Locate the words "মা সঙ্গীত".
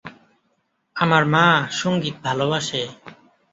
1.33-2.15